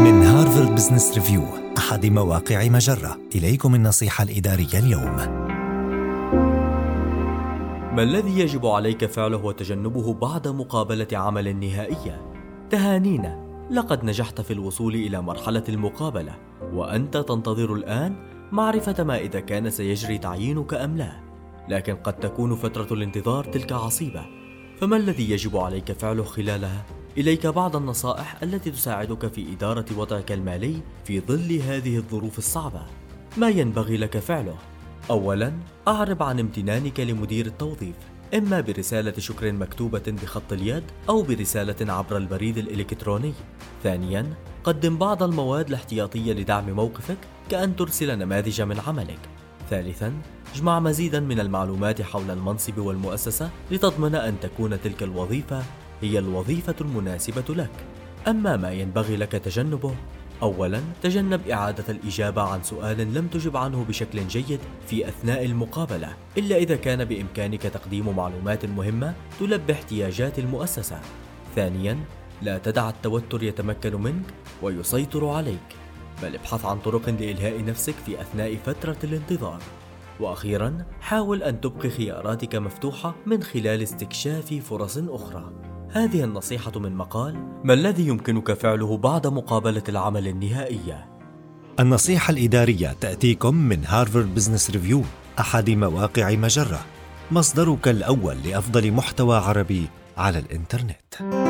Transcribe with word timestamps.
من 0.00 0.22
هارفارد 0.22 0.74
بزنس 0.74 1.14
ريفيو 1.14 1.42
أحد 1.78 2.06
مواقع 2.06 2.68
مجرة. 2.68 3.18
إليكم 3.34 3.74
النصيحة 3.74 4.24
الإدارية 4.24 4.78
اليوم. 4.78 5.16
ما 7.94 8.02
الذي 8.02 8.40
يجب 8.40 8.66
عليك 8.66 9.04
فعله 9.04 9.44
وتجنبه 9.44 10.14
بعد 10.14 10.48
مقابلة 10.48 11.06
عمل 11.12 11.56
نهائية؟ 11.56 12.32
تهانينا. 12.70 13.66
لقد 13.70 14.04
نجحت 14.04 14.40
في 14.40 14.52
الوصول 14.52 14.94
إلى 14.94 15.22
مرحلة 15.22 15.64
المقابلة 15.68 16.32
وأنت 16.72 17.16
تنتظر 17.16 17.74
الآن 17.74 18.16
معرفة 18.52 19.04
ما 19.04 19.18
إذا 19.18 19.40
كان 19.40 19.70
سيجري 19.70 20.18
تعيينك 20.18 20.74
أم 20.74 20.96
لا. 20.96 21.12
لكن 21.68 21.94
قد 21.94 22.12
تكون 22.12 22.54
فترة 22.54 22.94
الانتظار 22.94 23.44
تلك 23.44 23.72
عصيبة. 23.72 24.26
فما 24.80 24.96
الذي 24.96 25.30
يجب 25.30 25.56
عليك 25.56 25.92
فعله 25.92 26.24
خلالها؟ 26.24 26.99
إليك 27.20 27.46
بعض 27.46 27.76
النصائح 27.76 28.42
التي 28.42 28.70
تساعدك 28.70 29.26
في 29.26 29.52
إدارة 29.52 29.84
وضعك 29.96 30.32
المالي 30.32 30.80
في 31.04 31.20
ظل 31.20 31.60
هذه 31.68 31.96
الظروف 31.96 32.38
الصعبة. 32.38 32.82
ما 33.36 33.48
ينبغي 33.48 33.96
لك 33.96 34.18
فعله؟ 34.18 34.56
أولاً، 35.10 35.52
أعرب 35.88 36.22
عن 36.22 36.40
امتنانك 36.40 37.00
لمدير 37.00 37.46
التوظيف، 37.46 37.94
إما 38.34 38.60
برسالة 38.60 39.12
شكر 39.18 39.52
مكتوبة 39.52 40.02
بخط 40.22 40.52
اليد 40.52 40.84
أو 41.08 41.22
برسالة 41.22 41.92
عبر 41.92 42.16
البريد 42.16 42.58
الإلكتروني. 42.58 43.32
ثانياً، 43.82 44.26
قدم 44.64 44.98
بعض 44.98 45.22
المواد 45.22 45.68
الاحتياطية 45.68 46.32
لدعم 46.32 46.70
موقفك 46.70 47.18
كأن 47.50 47.76
ترسل 47.76 48.18
نماذج 48.18 48.62
من 48.62 48.80
عملك. 48.86 49.20
ثالثاً، 49.70 50.12
اجمع 50.54 50.80
مزيدا 50.80 51.20
من 51.20 51.40
المعلومات 51.40 52.02
حول 52.02 52.30
المنصب 52.30 52.78
والمؤسسة 52.78 53.50
لتضمن 53.70 54.14
أن 54.14 54.40
تكون 54.40 54.80
تلك 54.80 55.02
الوظيفة 55.02 55.62
هي 56.00 56.18
الوظيفة 56.18 56.74
المناسبة 56.80 57.54
لك. 57.54 57.70
أما 58.28 58.56
ما 58.56 58.72
ينبغي 58.72 59.16
لك 59.16 59.32
تجنبه 59.32 59.94
أولا 60.42 60.80
تجنب 61.02 61.48
إعادة 61.48 61.84
الإجابة 61.88 62.42
عن 62.42 62.62
سؤال 62.62 63.14
لم 63.14 63.26
تجب 63.26 63.56
عنه 63.56 63.84
بشكل 63.88 64.28
جيد 64.28 64.60
في 64.86 65.08
أثناء 65.08 65.44
المقابلة 65.44 66.14
إلا 66.38 66.56
إذا 66.56 66.76
كان 66.76 67.04
بإمكانك 67.04 67.62
تقديم 67.62 68.16
معلومات 68.16 68.66
مهمة 68.66 69.14
تلبي 69.40 69.72
احتياجات 69.72 70.38
المؤسسة. 70.38 71.00
ثانيا 71.56 71.98
لا 72.42 72.58
تدع 72.58 72.88
التوتر 72.88 73.42
يتمكن 73.42 74.00
منك 74.00 74.26
ويسيطر 74.62 75.28
عليك 75.28 75.76
بل 76.22 76.34
ابحث 76.34 76.64
عن 76.64 76.78
طرق 76.78 77.08
لإلهاء 77.08 77.64
نفسك 77.64 77.94
في 78.06 78.20
أثناء 78.20 78.56
فترة 78.56 78.98
الانتظار. 79.04 79.62
وأخيرا 80.20 80.84
حاول 81.00 81.42
أن 81.42 81.60
تبقي 81.60 81.90
خياراتك 81.90 82.54
مفتوحة 82.54 83.14
من 83.26 83.42
خلال 83.42 83.82
استكشاف 83.82 84.54
فرص 84.54 84.98
أخرى. 84.98 85.69
هذه 85.92 86.24
النصيحة 86.24 86.78
من 86.78 86.96
مقال 86.96 87.34
ما 87.64 87.74
الذي 87.74 88.06
يمكنك 88.06 88.52
فعله 88.52 88.96
بعد 88.96 89.26
مقابلة 89.26 89.82
العمل 89.88 90.28
النهائية؟ 90.28 91.08
النصيحة 91.80 92.30
الإدارية 92.30 92.96
تأتيكم 93.00 93.54
من 93.54 93.84
هارفارد 93.86 94.34
بزنس 94.34 94.70
ريفيو 94.70 95.02
أحد 95.40 95.70
مواقع 95.70 96.30
مجرة 96.30 96.80
مصدرك 97.30 97.88
الأول 97.88 98.36
لأفضل 98.44 98.92
محتوى 98.92 99.36
عربي 99.36 99.86
على 100.16 100.38
الإنترنت 100.38 101.49